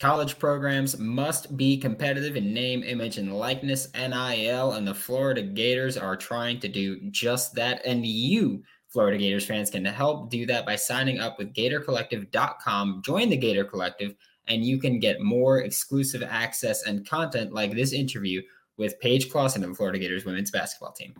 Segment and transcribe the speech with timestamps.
[0.00, 5.96] College programs must be competitive in name, image, and likeness, NIL, and the Florida Gators
[5.96, 7.80] are trying to do just that.
[7.86, 13.02] And you, Florida Gators fans, can help do that by signing up with GatorCollective.com.
[13.04, 14.16] Join the Gator Collective,
[14.48, 18.42] and you can get more exclusive access and content like this interview
[18.76, 21.14] with Paige Clausen of the Florida Gators women's basketball team.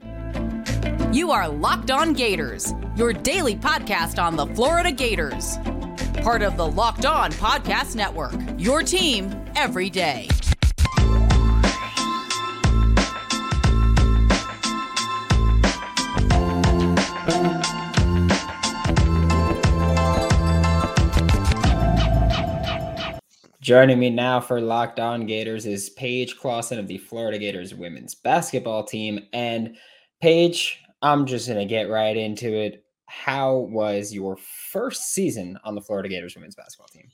[1.15, 5.59] You are Locked On Gators, your daily podcast on the Florida Gators
[6.23, 8.35] part of the Locked On Podcast Network.
[8.57, 10.29] Your team every day.
[23.65, 28.15] Joining me now for Locked On Gators is Paige Clausen of the Florida Gators women's
[28.15, 29.21] basketball team.
[29.33, 29.79] And
[30.21, 32.84] Paige, I'm just going to get right into it
[33.15, 37.09] how was your first season on the Florida Gators women's basketball team?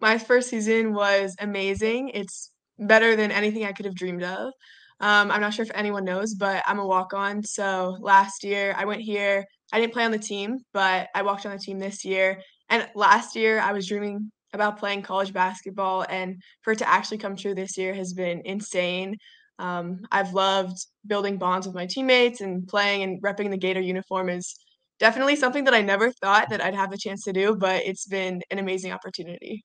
[0.00, 2.10] My first season was amazing.
[2.10, 4.52] It's better than anything I could have dreamed of.
[5.00, 7.42] Um, I'm not sure if anyone knows, but I'm a walk on.
[7.42, 9.44] So last year I went here.
[9.72, 12.40] I didn't play on the team, but I walked on the team this year.
[12.68, 17.18] And last year I was dreaming about playing college basketball, and for it to actually
[17.18, 19.16] come true this year has been insane.
[19.58, 24.28] Um, I've loved building bonds with my teammates and playing and repping the Gator uniform
[24.28, 24.56] is
[25.00, 28.06] definitely something that I never thought that I'd have a chance to do, but it's
[28.06, 29.64] been an amazing opportunity.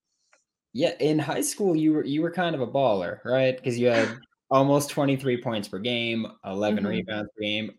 [0.74, 3.56] Yeah, in high school you were you were kind of a baller, right?
[3.56, 4.10] Because you had
[4.50, 6.88] almost 23 points per game, 11 mm-hmm.
[6.88, 7.72] rebounds per game,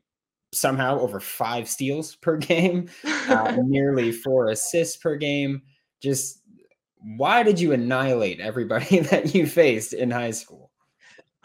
[0.52, 2.88] somehow over five steals per game,
[3.28, 5.62] uh, nearly four assists per game.
[6.02, 6.40] Just
[6.98, 10.65] why did you annihilate everybody that you faced in high school?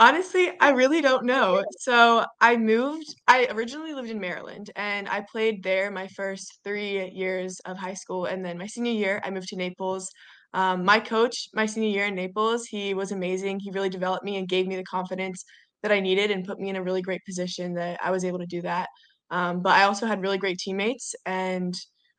[0.02, 1.64] Honestly, I really don't know.
[1.80, 7.10] So I moved, I originally lived in Maryland and I played there my first three
[7.12, 8.26] years of high school.
[8.26, 10.10] And then my senior year, I moved to Naples.
[10.56, 13.60] Um, my coach, my senior year in Naples, he was amazing.
[13.62, 15.46] He really developed me and gave me the confidence
[15.84, 18.40] that I needed and put me in a really great position that I was able
[18.40, 18.90] to do that.
[19.32, 21.76] Um, but I also had really great teammates and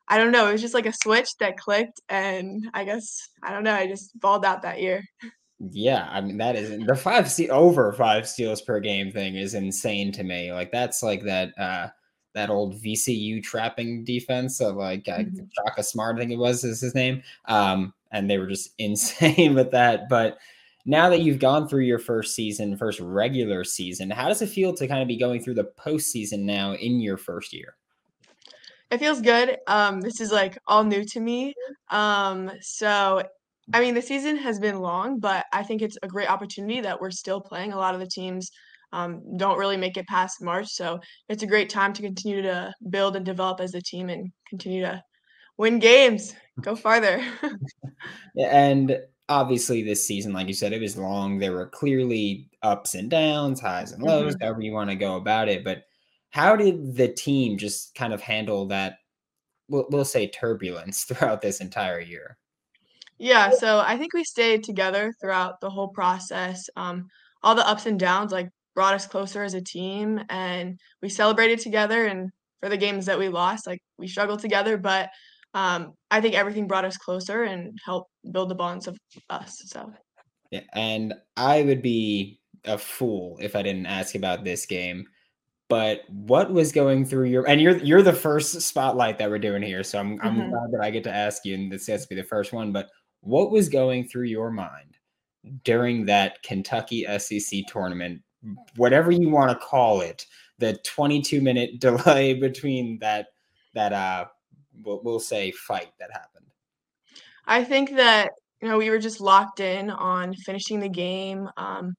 [0.09, 3.53] I don't know, it was just like a switch that clicked and I guess I
[3.53, 5.03] don't know, I just balled out that year.
[5.71, 9.55] Yeah, I mean that is the five ste- over five steals per game thing is
[9.55, 10.53] insane to me.
[10.53, 11.89] Like that's like that uh
[12.35, 15.45] that old VCU trapping defense of like uh, mm-hmm.
[15.55, 17.23] Shaka Smart, I think it was is his name.
[17.47, 20.09] Um, and they were just insane with that.
[20.09, 20.39] But
[20.85, 24.75] now that you've gone through your first season, first regular season, how does it feel
[24.75, 27.77] to kind of be going through the postseason now in your first year?
[28.91, 29.59] It feels good.
[29.69, 31.55] Um, this is like all new to me.
[31.91, 33.23] Um, so
[33.73, 37.01] I mean, the season has been long, but I think it's a great opportunity that
[37.01, 37.73] we're still playing.
[37.73, 38.51] A lot of the teams
[38.93, 42.73] um, don't really make it past March, so it's a great time to continue to
[42.91, 45.03] build and develop as a team and continue to
[45.59, 47.25] win games, go farther.
[48.39, 51.39] and obviously, this season, like you said, it was long.
[51.39, 54.45] There were clearly ups and downs, highs and lows, mm-hmm.
[54.45, 55.65] however you want to go about it.
[55.65, 55.85] But
[56.31, 58.97] how did the team just kind of handle that?
[59.69, 62.37] We'll, we'll say turbulence throughout this entire year.
[63.23, 66.69] Yeah, so I think we stayed together throughout the whole process.
[66.75, 67.07] Um,
[67.45, 71.61] all the ups and downs like brought us closer as a team, and we celebrated
[71.61, 72.07] together.
[72.07, 75.09] And for the games that we lost, like we struggled together, but
[75.55, 78.99] um, I think everything brought us closer and helped build the bonds of
[79.31, 79.57] us.
[79.67, 79.93] So,
[80.51, 85.07] yeah, and I would be a fool if I didn't ask about this game.
[85.69, 89.63] But what was going through your and you're you're the first spotlight that we're doing
[89.63, 90.51] here, so I'm I'm mm-hmm.
[90.51, 92.73] glad that I get to ask you, and this has to be the first one.
[92.73, 92.89] But
[93.23, 94.99] what was going through your mind
[95.65, 98.21] during that Kentucky SEC tournament,
[98.77, 100.27] whatever you want to call it,
[100.59, 103.29] the 22 minute delay between that
[103.75, 104.27] that uh
[104.85, 106.47] we'll, say fight that happened?
[107.47, 111.95] I think that you know we were just locked in on finishing the game, um,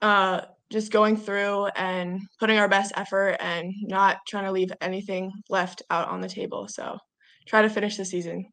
[0.00, 5.32] uh, just going through and putting our best effort and not trying to leave anything
[5.48, 6.66] left out on the table.
[6.68, 6.98] So
[7.46, 8.46] try to finish the season.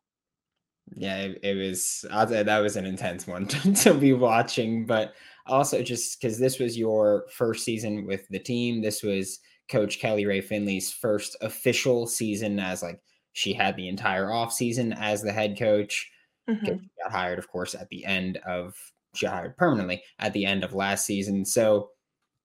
[0.95, 2.05] Yeah, it, it was.
[2.09, 5.13] That was an intense one to, to be watching, but
[5.45, 8.81] also just because this was your first season with the team.
[8.81, 9.39] This was
[9.69, 13.01] Coach Kelly Rae Finley's first official season as like
[13.33, 16.09] she had the entire off season as the head coach.
[16.49, 16.65] Mm-hmm.
[16.65, 18.75] Got hired, of course, at the end of
[19.15, 21.45] she hired permanently at the end of last season.
[21.45, 21.89] So,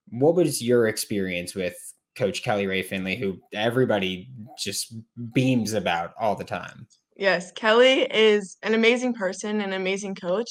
[0.09, 1.77] what was your experience with
[2.17, 4.95] Coach Kelly Rae Finley, who everybody just
[5.33, 6.87] beams about all the time?
[7.17, 10.49] Yes, Kelly is an amazing person, and an amazing coach.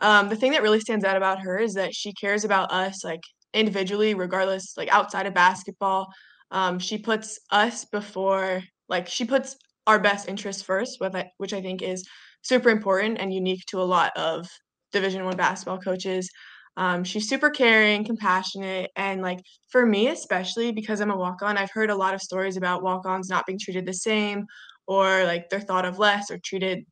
[0.00, 3.04] Um, the thing that really stands out about her is that she cares about us
[3.04, 3.20] like
[3.54, 6.08] individually, regardless, like outside of basketball.
[6.50, 9.56] Um, she puts us before, like she puts
[9.86, 12.04] our best interests first, which I, which I think is
[12.42, 14.48] super important and unique to a lot of
[14.92, 16.28] Division One basketball coaches.
[16.76, 19.40] Um, she's super caring, compassionate, and like
[19.70, 22.82] for me, especially because I'm a walk on, I've heard a lot of stories about
[22.82, 24.46] walk ons not being treated the same
[24.86, 26.84] or like they're thought of less or treated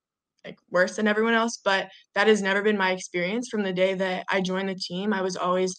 [0.45, 1.59] like worse than everyone else.
[1.63, 5.13] But that has never been my experience from the day that I joined the team.
[5.13, 5.79] I was always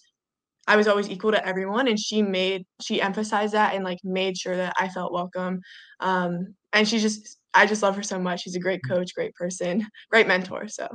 [0.68, 4.38] I was always equal to everyone and she made she emphasized that and like made
[4.38, 5.60] sure that I felt welcome.
[6.00, 8.42] Um and she just I just love her so much.
[8.42, 10.68] She's a great coach, great person, great mentor.
[10.68, 10.88] So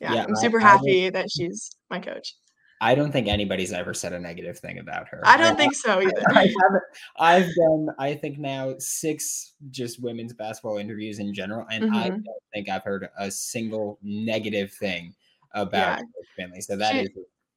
[0.00, 2.34] yeah, yeah I'm super I, happy I that she's my coach.
[2.80, 5.20] I don't think anybody's ever said a negative thing about her.
[5.24, 6.22] I don't I, think so either.
[6.30, 6.82] I, haven't.
[7.18, 11.94] I've done, I think now six just women's basketball interviews in general, and mm-hmm.
[11.94, 15.14] I don't think I've heard a single negative thing
[15.54, 16.04] about yeah.
[16.36, 16.60] Finley.
[16.60, 17.10] So that she, is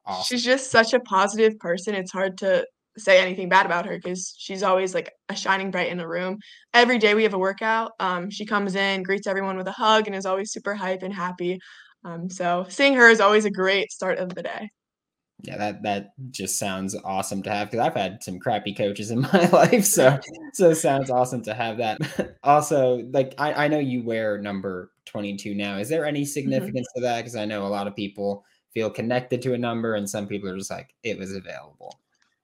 [0.05, 0.37] awesome.
[0.37, 1.95] She's just such a positive person.
[1.95, 2.65] It's hard to
[2.97, 6.37] say anything bad about her because she's always like a shining bright in the room.
[6.73, 7.91] Every day we have a workout.
[7.99, 11.13] Um, she comes in, greets everyone with a hug, and is always super hype and
[11.13, 11.59] happy.
[12.05, 14.69] Um, so seeing her is always a great start of the day.
[15.41, 19.21] Yeah, that that just sounds awesome to have because I've had some crappy coaches in
[19.33, 20.19] my life, so
[20.53, 21.99] so it sounds awesome to have that.
[22.43, 25.77] also, like I, I know you wear number twenty two now.
[25.77, 26.27] Is there any mm-hmm.
[26.27, 27.01] significance mm-hmm.
[27.01, 27.17] to that?
[27.19, 28.43] Because I know a lot of people
[28.73, 31.97] feel connected to a number, and some people are just like it was available.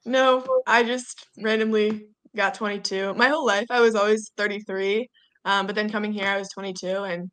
[0.06, 3.14] No, I just randomly got twenty two.
[3.16, 5.10] My whole life, I was always thirty three,
[5.44, 7.30] um, but then coming here, I was twenty two, and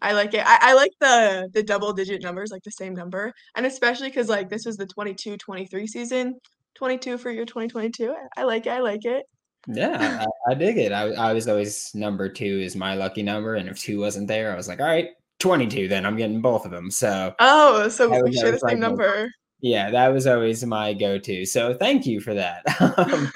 [0.00, 0.44] I like it.
[0.44, 3.32] I, I like the the double digit numbers, like the same number.
[3.56, 6.38] And especially because like this was the 22 23 season,
[6.74, 8.14] 22 for your 2022.
[8.36, 8.70] I like it.
[8.70, 9.24] I like it.
[9.68, 10.90] Yeah, I, I dig it.
[10.90, 13.54] I, I was always number two is my lucky number.
[13.54, 16.64] And if two wasn't there, I was like, all right, 22, then I'm getting both
[16.64, 16.90] of them.
[16.90, 19.30] So, oh, so we share the same like, number.
[19.60, 21.46] Yeah, that was always my go to.
[21.46, 22.62] So, thank you for that.
[22.98, 23.30] um,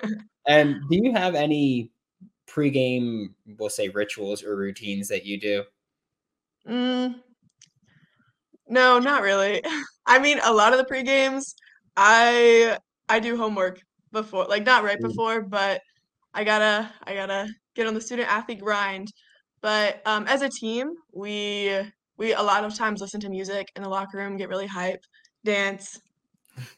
[0.48, 1.92] and do you have any
[2.48, 3.26] pregame,
[3.58, 5.62] we'll say rituals or routines that you do?
[6.68, 7.14] Mm,
[8.68, 9.62] no, not really.
[10.06, 11.54] I mean, a lot of the pre-games,
[11.96, 12.78] I
[13.08, 13.80] I do homework
[14.12, 15.08] before, like not right mm.
[15.08, 15.80] before, but
[16.34, 19.08] I gotta I gotta get on the student athlete grind.
[19.62, 21.72] But um, as a team, we
[22.18, 25.00] we a lot of times listen to music in the locker room, get really hype,
[25.44, 25.98] dance.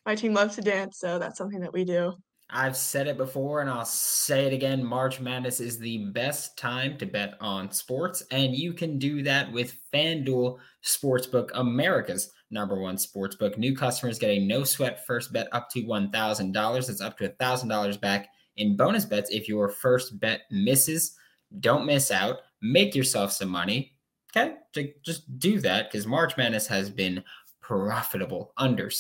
[0.05, 2.15] My team loves to dance, so that's something that we do.
[2.51, 4.83] I've said it before and I'll say it again.
[4.83, 9.53] March Madness is the best time to bet on sports, and you can do that
[9.53, 13.59] with FanDuel Sportsbook, America's number one sportsbook.
[13.59, 16.87] New customers get a no sweat first bet up to $1,000.
[16.87, 21.17] That's up to $1,000 back in bonus bets if your first bet misses.
[21.61, 22.39] Don't miss out.
[22.63, 23.95] Make yourself some money.
[24.37, 24.55] Okay,
[25.03, 27.23] just do that because March Madness has been
[27.61, 28.53] profitable.
[28.59, 28.99] Unders,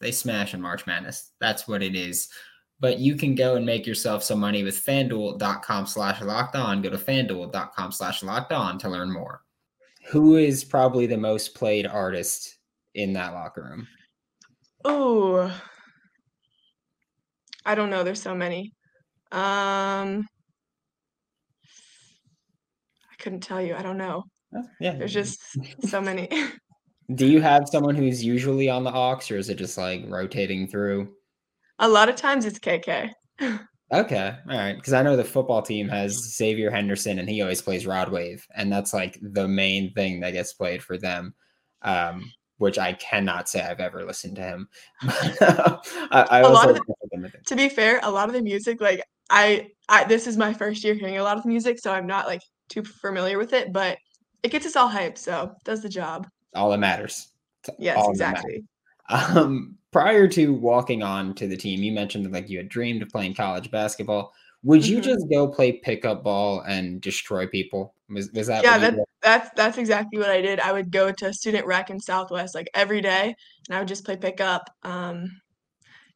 [0.00, 1.32] they smash in March Madness.
[1.40, 2.28] That's what it is
[2.80, 6.82] but you can go and make yourself some money with fanduel.com slash locked on.
[6.82, 9.42] Go to fanduel.com slash locked on to learn more.
[10.10, 12.58] Who is probably the most played artist
[12.94, 13.88] in that locker room?
[14.84, 15.52] Oh,
[17.64, 18.04] I don't know.
[18.04, 18.72] There's so many.
[19.32, 20.26] Um,
[23.10, 23.74] I couldn't tell you.
[23.74, 24.24] I don't know.
[24.56, 24.94] Oh, yeah.
[24.94, 25.40] There's just
[25.86, 26.28] so many.
[27.14, 30.68] Do you have someone who's usually on the aux, or is it just like rotating
[30.68, 31.14] through?
[31.78, 33.12] A lot of times it's KK.
[33.90, 34.76] Okay, all right.
[34.76, 38.46] Because I know the football team has Xavier Henderson, and he always plays Rod Wave,
[38.54, 41.34] and that's like the main thing that gets played for them.
[41.82, 44.68] Um, which I cannot say I've ever listened to him.
[45.02, 49.02] I, I a lot of the, to be fair, a lot of the music, like
[49.30, 52.26] I, I, this is my first year hearing a lot of music, so I'm not
[52.26, 53.98] like too familiar with it, but
[54.42, 56.28] it gets us all hyped, so does the job.
[56.54, 57.28] All that matters.
[57.78, 58.64] Yes, all exactly.
[59.08, 63.02] Um, prior to walking on to the team, you mentioned that like you had dreamed
[63.02, 64.32] of playing college basketball.
[64.64, 65.04] Would you mm-hmm.
[65.04, 67.94] just go play pickup ball and destroy people?
[68.10, 68.64] Was, was that?
[68.64, 70.60] Yeah, that, that's that's exactly what I did.
[70.60, 73.34] I would go to student rec in Southwest like every day,
[73.68, 74.68] and I would just play pickup.
[74.82, 75.40] Um,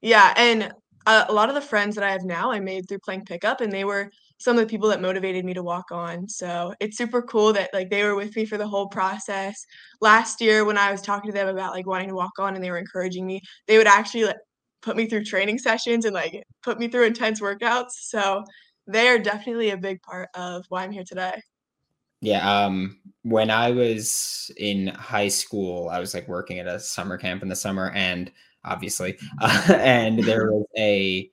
[0.00, 0.72] yeah, and
[1.06, 3.60] a, a lot of the friends that I have now, I made through playing pickup,
[3.60, 4.10] and they were
[4.42, 6.28] some of the people that motivated me to walk on.
[6.28, 9.64] So it's super cool that like they were with me for the whole process.
[10.00, 12.64] Last year when I was talking to them about like wanting to walk on and
[12.64, 14.38] they were encouraging me, they would actually like
[14.82, 17.92] put me through training sessions and like put me through intense workouts.
[18.00, 18.42] So
[18.88, 21.40] they are definitely a big part of why I'm here today.
[22.20, 27.16] Yeah, um when I was in high school, I was like working at a summer
[27.16, 28.32] camp in the summer and
[28.64, 31.30] obviously uh, and there was a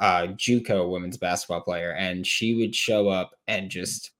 [0.00, 4.12] uh, JUCO women's basketball player, and she would show up and just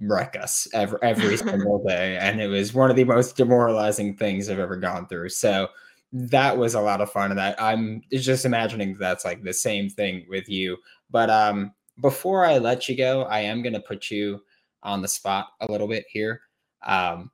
[0.00, 4.48] wreck us every every single day, and it was one of the most demoralizing things
[4.48, 5.30] I've ever gone through.
[5.30, 5.68] So
[6.12, 9.88] that was a lot of fun, and that I'm just imagining that's like the same
[9.88, 10.76] thing with you.
[11.10, 14.42] But um, before I let you go, I am gonna put you
[14.82, 16.40] on the spot a little bit here.
[16.84, 17.30] Um,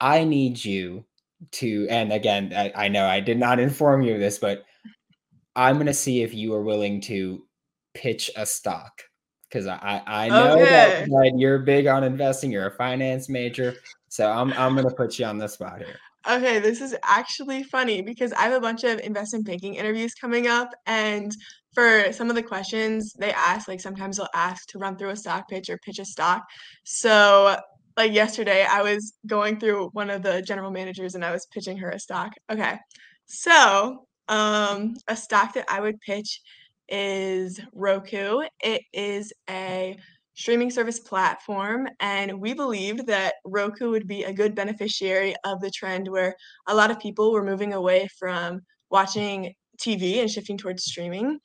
[0.00, 1.04] I need you
[1.52, 4.64] to, and again, I, I know I did not inform you of this, but
[5.58, 7.42] I'm going to see if you are willing to
[7.92, 9.02] pitch a stock
[9.48, 10.64] because I, I oh, know okay.
[10.64, 12.52] that, that, you're big on investing.
[12.52, 13.74] You're a finance major,
[14.08, 15.96] so I'm I'm gonna put you on the spot here.
[16.28, 20.46] Okay, this is actually funny because I have a bunch of investment banking interviews coming
[20.46, 21.32] up, and
[21.74, 25.16] for some of the questions they ask, like sometimes they'll ask to run through a
[25.16, 26.44] stock pitch or pitch a stock.
[26.84, 27.56] So,
[27.96, 31.78] like yesterday, I was going through one of the general managers and I was pitching
[31.78, 32.32] her a stock.
[32.50, 32.76] Okay,
[33.26, 36.40] so um, a stock that I would pitch
[36.88, 38.42] is Roku.
[38.60, 39.98] It is a
[40.34, 45.70] streaming service platform, and we believed that Roku would be a good beneficiary of the
[45.70, 46.36] trend where
[46.68, 51.38] a lot of people were moving away from watching TV and shifting towards streaming.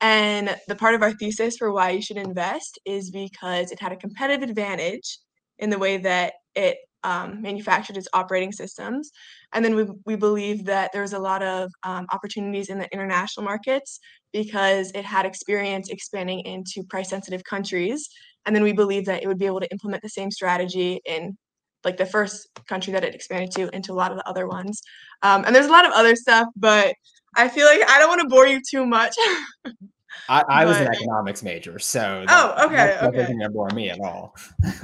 [0.00, 3.92] And the part of our thesis for why you should invest is because it had
[3.92, 5.18] a competitive advantage
[5.58, 9.12] in the way that it um, manufactured its operating systems.
[9.52, 13.44] And then we, we believe that there's a lot of um, opportunities in the international
[13.44, 14.00] markets
[14.32, 18.08] because it had experience expanding into price sensitive countries.
[18.46, 21.36] And then we believe that it would be able to implement the same strategy in
[21.84, 24.82] like the first country that it expanded to into a lot of the other ones.
[25.22, 26.94] Um, and there's a lot of other stuff, but
[27.36, 29.14] I feel like I don't want to bore you too much.
[30.28, 33.18] I, I but, was an economics major, so that, oh, okay, that, that okay.
[33.18, 34.34] doesn't bore me at all.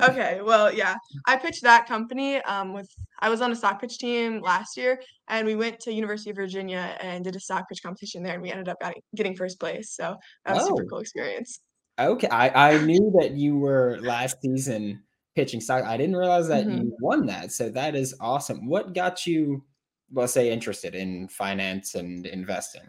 [0.01, 0.97] okay, well, yeah,
[1.27, 2.37] I pitched that company.
[2.43, 2.89] Um, with
[3.21, 6.37] I was on a stock pitch team last year, and we went to University of
[6.37, 8.79] Virginia and did a stock pitch competition there, and we ended up
[9.15, 9.95] getting first place.
[9.95, 10.69] So that was oh.
[10.69, 11.61] super cool experience.
[11.99, 15.03] Okay, I I knew that you were last season
[15.35, 15.85] pitching stock.
[15.85, 16.83] I didn't realize that mm-hmm.
[16.83, 17.53] you won that.
[17.53, 18.67] So that is awesome.
[18.67, 19.65] What got you,
[20.11, 22.83] well, say, interested in finance and investing?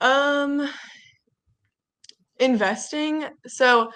[0.00, 0.68] Um,
[2.38, 3.24] investing.
[3.46, 3.90] So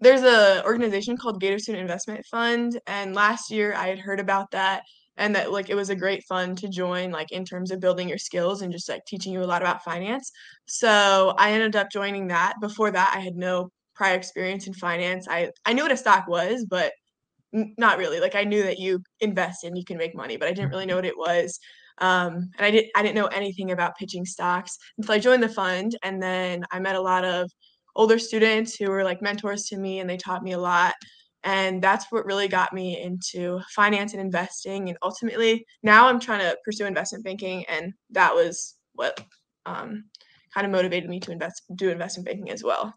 [0.00, 4.50] there's a organization called Gator Student Investment Fund, and last year I had heard about
[4.52, 4.82] that
[5.16, 8.08] and that like it was a great fund to join like in terms of building
[8.08, 10.30] your skills and just like teaching you a lot about finance.
[10.66, 12.54] So I ended up joining that.
[12.60, 15.26] Before that, I had no prior experience in finance.
[15.28, 16.92] I I knew what a stock was, but
[17.52, 18.20] not really.
[18.20, 20.86] Like I knew that you invest and you can make money, but I didn't really
[20.86, 21.58] know what it was.
[21.98, 25.48] Um, and I didn't I didn't know anything about pitching stocks until I joined the
[25.48, 27.50] fund, and then I met a lot of
[27.96, 30.94] older students who were like mentors to me and they taught me a lot
[31.44, 36.40] and that's what really got me into finance and investing and ultimately now i'm trying
[36.40, 39.20] to pursue investment banking and that was what
[39.66, 40.04] um,
[40.52, 42.94] kind of motivated me to invest do investment banking as well.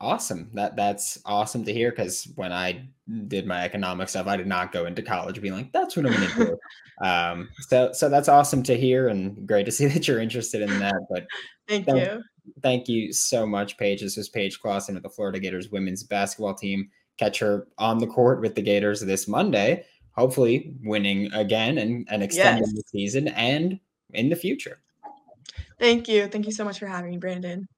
[0.00, 0.50] Awesome.
[0.54, 2.88] That that's awesome to hear because when i
[3.26, 6.12] did my economic stuff i did not go into college being like that's what i'm
[6.12, 6.58] going to do.
[7.00, 10.80] Um, so so that's awesome to hear and great to see that you're interested in
[10.80, 11.28] that but
[11.68, 12.24] thank you
[12.62, 14.00] thank you so much, Paige.
[14.02, 16.90] This was Paige Clausen of the Florida Gators women's basketball team.
[17.18, 22.22] Catch her on the court with the Gators this Monday, hopefully winning again and, and
[22.22, 22.74] extending yes.
[22.74, 23.78] the season and
[24.14, 24.80] in the future.
[25.78, 26.26] Thank you.
[26.26, 27.68] Thank you so much for having me, Brandon.